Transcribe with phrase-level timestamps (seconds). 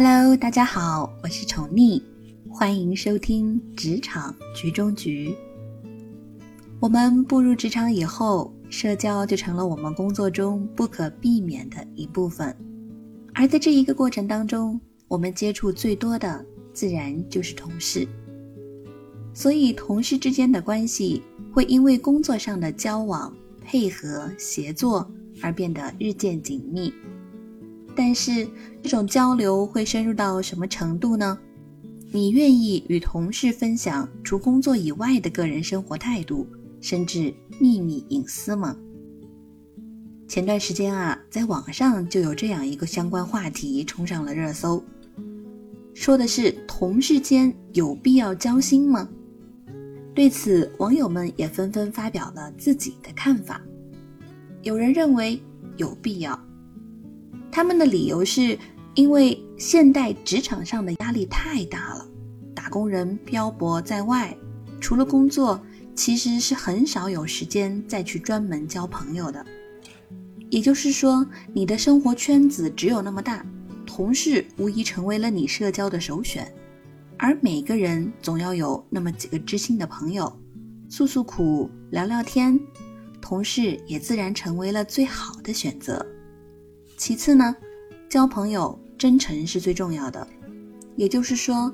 [0.00, 2.00] Hello，大家好，我是宠溺，
[2.48, 5.30] 欢迎收听《职场局中局》。
[6.78, 12.56] 我们步入职场以后，社交就成了我们工作中不可避免的一部分。
[13.34, 18.06] 而在这一个过程当中，我们接触最多的自然就是同事。
[19.34, 23.34] 所以，同事之间的关系会因为工作上的交往、
[23.64, 25.10] 配合、协作
[25.42, 26.94] 而变得日渐紧密。
[27.98, 28.46] 但是，
[28.80, 31.36] 这种交流会深入到什么程度呢？
[32.12, 36.46] 你愿意与同事分享除工作以外的个人生活态度，
[36.80, 38.76] 甚至秘密隐私吗？
[40.28, 44.80] 前段时间啊，在网上就有这样一个相关话题冲上了热搜，
[45.92, 49.08] 说的是同事间有必要交心吗？
[50.14, 53.60] 对此，网友们也纷纷发表了自己的看法。
[54.62, 55.42] 有人认为
[55.76, 56.47] 有必要。
[57.50, 58.58] 他们的理由是，
[58.94, 62.06] 因为现代职场上的压力太大了，
[62.54, 64.36] 打工人漂泊在外，
[64.80, 65.60] 除了工作，
[65.94, 69.44] 其实是很少有时间再去专门交朋友的。
[70.50, 73.44] 也就是说，你的生活圈子只有那么大，
[73.84, 76.50] 同事无疑成为了你社交的首选。
[77.16, 80.32] 而每个人总要有那么几个知心的朋友，
[80.88, 82.58] 诉诉苦，聊聊天，
[83.20, 86.06] 同事也自然成为了最好的选择。
[86.98, 87.56] 其次呢，
[88.08, 90.26] 交朋友真诚是最重要的，
[90.96, 91.72] 也就是说，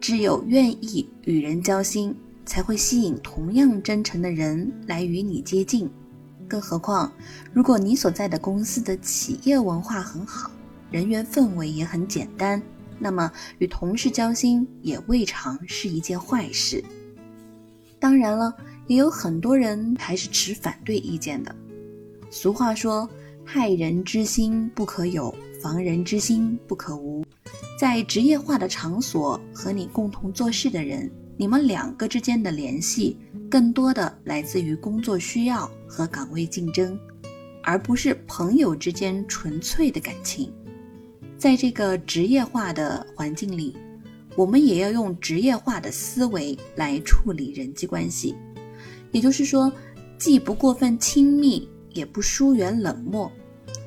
[0.00, 5.90] 只有愿意与人交心，才会吸引同样真诚的人来与你接近。
[6.48, 7.12] 更何况，
[7.52, 10.50] 如果你所在的公司的企业文化很好，
[10.90, 12.60] 人员氛围也很简单，
[12.98, 16.82] 那么与同事交心也未尝是一件坏事。
[18.00, 18.50] 当然了，
[18.86, 21.54] 也有很多人还是持反对意见的。
[22.30, 23.06] 俗话说。
[23.44, 27.24] 害人之心不可有，防人之心不可无。
[27.78, 33.18] 在职业化的场所和你共同做事的人，你们两个之间的联系
[33.50, 36.98] 更多的来自于工作需要和岗位竞争，
[37.62, 40.50] 而不是朋友之间纯粹的感情。
[41.36, 43.76] 在这个职业化的环境里，
[44.36, 48.34] 我们也要用职业化的思维来处理人际关系，
[49.10, 49.70] 也就是说，
[50.16, 51.68] 既不过分亲密。
[51.94, 53.30] 也不疏远冷漠，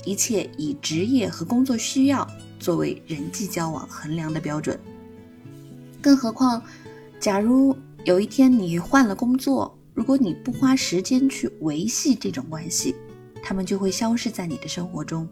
[0.05, 2.27] 一切以职业和工作需要
[2.59, 4.79] 作为人际交往衡量的标准。
[6.01, 6.61] 更何况，
[7.19, 12.95] 假如有一天你换了工作，如果你不花时间去维系这种关系，
[13.41, 15.27] 他们就会消失在你的生活中，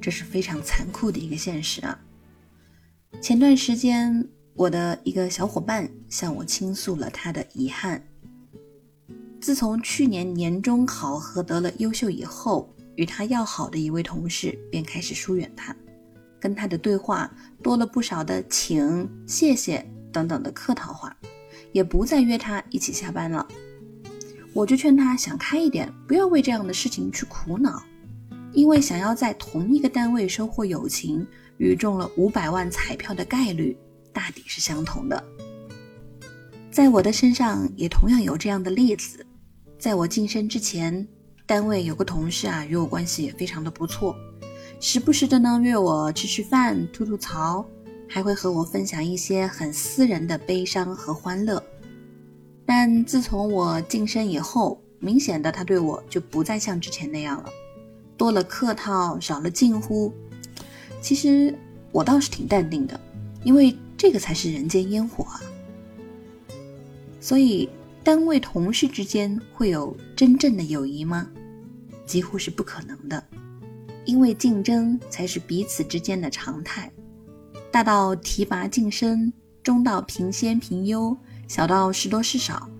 [0.00, 1.98] 这是非常残酷的一个现实啊！
[3.20, 8.02] 前段时间，我的一个小伙伴向我倾诉了他的遗憾。
[9.46, 15.72] 自从去年年中考核得了优秀以后，与他要好的一位同事便开始疏远他，
[16.40, 21.16] 跟他的对话多了不少的请、谢谢等等的客套话，
[21.70, 23.46] 也不再约他一起下班了。
[24.52, 27.80] 我就劝他想开一点，不要为这样的事情去苦恼，
[28.52, 31.24] 因为想要在同一个单位收获友情，
[31.58, 33.78] 与中了五百万彩票的概率
[34.12, 35.24] 大抵是相同的。
[36.68, 39.24] 在我的身上也同样有这样的例子。
[39.78, 41.06] 在我晋升之前，
[41.44, 44.16] 单位有个同事啊，与我关系也非常的不错，
[44.80, 47.64] 时不时的呢约我吃吃饭、吐吐槽，
[48.08, 51.62] 还会和我分享一些很私人的悲伤和欢乐。
[52.64, 57.50] 但自从我晋升以后，明显的他对我就不再像之前那样了，
[58.16, 60.12] 多了客套，少了近乎。
[61.02, 61.54] 其实
[61.92, 62.98] 我倒是挺淡定的，
[63.44, 65.40] 因为这个才是人间烟火啊。
[67.20, 67.68] 所以。
[68.06, 71.28] 单位同事之间会有真正的友谊吗？
[72.04, 73.20] 几乎是不可能的，
[74.04, 76.88] 因为竞争才是彼此之间的常态。
[77.68, 81.16] 大到提拔晋升，中到评先评优，
[81.48, 82.70] 小到是多是少，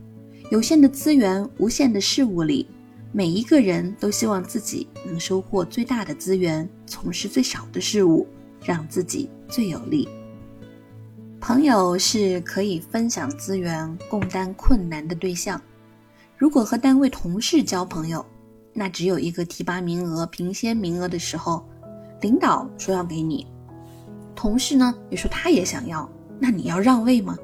[0.53, 2.65] 有限的资源、无限的事物里，
[3.11, 8.29] 每一个人都希望自己能收获最大的资源，从事最少的事物，
[8.65, 10.09] 让自己最有利。
[11.47, 15.63] 朋友是可以分享资源、共担困难的对象。
[16.37, 18.27] 如果和单位同事交朋友，
[18.73, 21.65] 那只有一个提拔名额、评先名额的时候，
[22.21, 23.47] 领导说要给你，
[24.35, 26.11] 同事呢也说他也想要，
[26.41, 27.39] 那你要让位吗？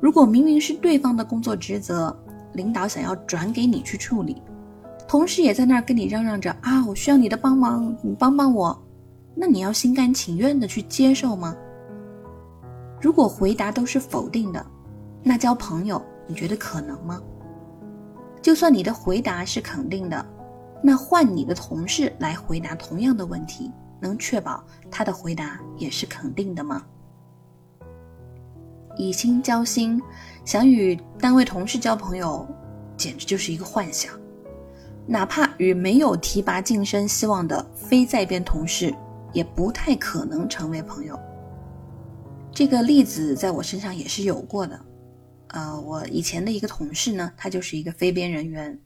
[0.00, 2.12] 如果明明是对方的工作职责，
[2.54, 4.42] 领导想要转给你去处理，
[5.06, 8.76] 同事也在那儿跟你嚷嚷着啊，我需要你的帮忙，你帮帮我，
[9.36, 11.54] 那你要心甘情愿的去接受吗？
[13.00, 14.64] 如果回答都是否定的，
[15.22, 17.20] 那交朋友你觉得可能吗？
[18.42, 20.24] 就算你的回答是肯定的，
[20.82, 26.84] 那换你的同事来回答同样的问题，能确保他的回答也是肯定的吗？
[28.96, 30.00] 以心交心，
[30.44, 32.46] 想与单位同事交朋友，
[32.96, 34.12] 简直就是一个幻想。
[35.06, 38.94] 哪怕与没有提拔晋升希望的非在编同事，
[39.32, 41.18] 也不太可能成为朋友。
[42.58, 44.84] 这个例子在我身上也是有过的。
[45.50, 48.76] 呃，我以前的一个同事呢，他就是一个非编人员，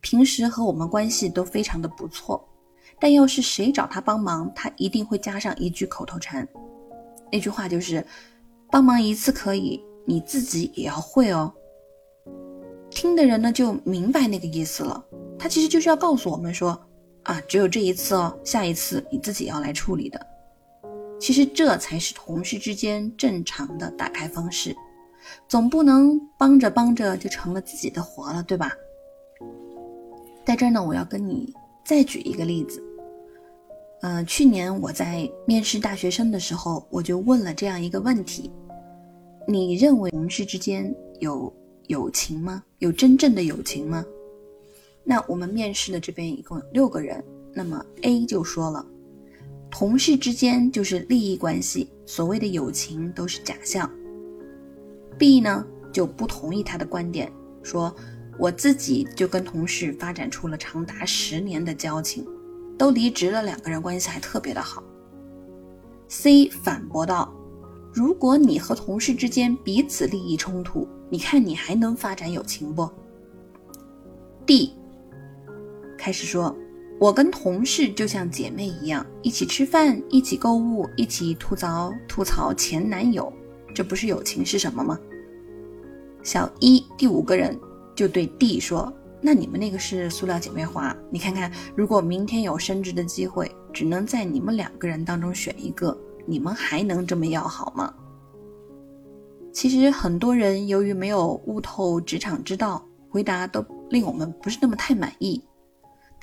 [0.00, 2.42] 平时和我们关系都非常的不错，
[2.98, 6.48] 但要是谁找他帮忙，他一定会加上一句口头禅，
[7.30, 8.02] 那句话就是。
[8.70, 11.52] 帮忙一次可以，你自己也要会哦。
[12.88, 15.04] 听的人呢就明白那个意思了，
[15.38, 16.82] 他其实就是要告诉我们说，
[17.24, 20.26] 啊，只有这一次哦，下一次你自己要来处理的。
[21.22, 24.74] 其实这才是同事之间正常的打开方式，
[25.46, 28.72] 总不能帮着帮着就成了自己的活了，对吧？
[30.44, 31.54] 在这儿呢，我要跟你
[31.84, 32.82] 再举一个例子。
[34.00, 38.50] 呃，去年我在面试大学生的时候，我就问了这样一个问题。
[39.46, 41.54] 你认为同事之间有
[41.86, 42.64] 友情吗？
[42.80, 44.04] 有真正的友情吗？
[45.04, 47.24] 那我们面试的这边一共有六个人，
[47.54, 48.84] 那么 A 就说了，
[49.72, 53.90] 同事之间就是利益关系，所谓的友情都是假象。
[55.18, 57.32] B 呢就不同意他的观点，
[57.62, 57.92] 说
[58.38, 62.26] 我自己就跟同事发展出了长达十年的交情，
[62.76, 64.84] 都离职了，两个人关系还特别的好。
[66.06, 67.32] C 反驳道。
[67.94, 72.88] 如果你和同事之间彼此利益冲突，你看你还能发展友情不
[74.46, 74.72] ？D
[75.98, 76.56] 开始说，
[76.98, 83.32] 我跟同事就像姐妹一样，一起吃饭，一起购物，一起吐槽吐槽前男友，
[83.74, 84.98] 这不是友情是什么吗？
[86.22, 87.58] 小一第五个人
[87.96, 97.92] 就对 D 说：“那你们那个是塑料姐妹花，你看看，如果明天有升职的机会，只能在你们两个人当中选一个。”你们还能这么要好吗？
[99.52, 102.80] 其实很多人由于没有悟透职场之道，
[103.10, 103.60] 回答都
[103.90, 105.42] 令我们不是那么太满意。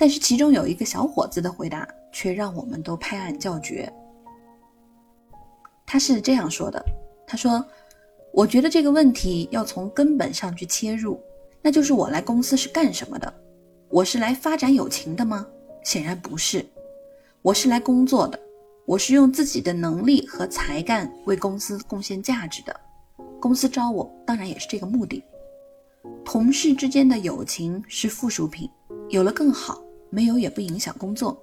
[0.00, 3.92] 但是其中有一个小伙子的回答却让我们都拍案叫绝。
[5.84, 6.82] 他是这样说的
[7.28, 7.62] ：“他说，
[8.32, 11.20] 我觉得这个问题要从根本上去切入，
[11.60, 13.30] 那就是我来公司是干什么的？
[13.90, 15.46] 我是来发展友情的吗？
[15.84, 16.64] 显然不是，
[17.42, 18.40] 我是来工作的。”
[18.86, 22.74] 我是用自己的能力和才干为公司贡献价值的，
[23.38, 25.22] 公司招我当然也是这个目的。
[26.24, 28.68] 同事之间的友情是附属品，
[29.10, 29.80] 有了更好，
[30.10, 31.40] 没有也不影响工作。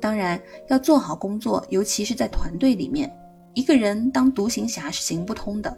[0.00, 3.10] 当然要做好工作，尤其是在团队里面，
[3.54, 5.76] 一个人当独行侠是行不通的，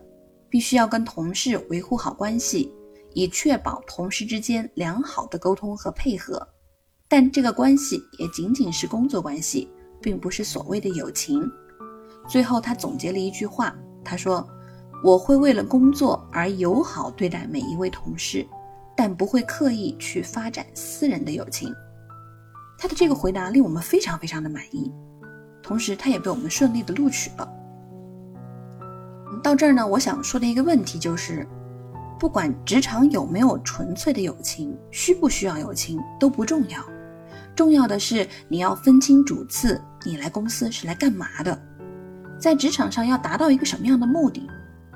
[0.49, 2.72] 必须要跟同事维护好关系，
[3.14, 6.46] 以确保同事之间良好的沟通和配合。
[7.08, 9.69] 但这个关系也仅仅是工作关系。
[10.02, 11.49] 并不是所谓的友情。
[12.28, 13.72] 最后，他总结了一句话，
[14.04, 14.44] 他说
[15.04, 18.44] ：“我会为了工作而友好对待每一位同事，
[18.96, 21.72] 但不会刻意去发展私人的友情。”
[22.82, 24.93] 他的这个回答令我们非常非常的满意，
[25.62, 27.49] 同时他也被我们顺利的录取了。
[29.40, 31.46] 到这儿呢，我想说的一个问题就是，
[32.19, 36.84] 不管职场有没有纯粹的友情，需不需要友情都不重要。
[37.55, 41.56] 重要的是你要分清主次，你来公司是来干嘛的，
[42.37, 44.45] 在职场上要达到一个什么样的目的，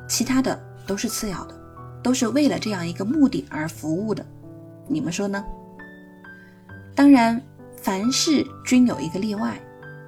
[0.08, 1.54] 其他的都是次要的，
[2.02, 4.26] 都是为了这样一个目的而服务的，
[4.88, 5.44] 你们说呢？
[6.96, 7.40] 当然，
[7.86, 9.56] 凡事均有一个例外，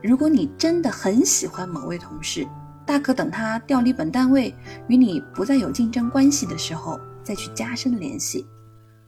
[0.02, 2.44] 如果你真的很喜欢某位同事，
[2.84, 4.52] 大可等他调离本单位，
[4.88, 8.44] 与你不再有竞争关系的时候再去加深联系，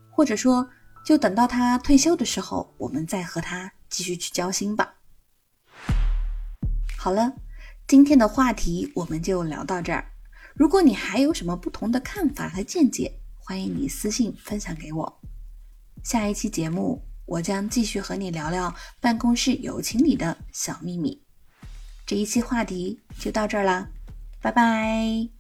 [0.09, 0.65] 或者说。
[1.05, 4.95] 就等到他退休的时候，我们再和他继续去交心吧。
[6.97, 7.33] 好了，
[7.89, 10.13] 今天的话题我们就聊到这儿。
[10.55, 15.21] 如果你还有什么不同的看法和见解，欢迎你私信分享给我。
[16.05, 21.23] 下一期节目，我将继续和你聊聊办公室友情里的小秘密。
[22.05, 23.89] 这一期话题就到这儿啦，
[24.43, 25.40] 拜拜。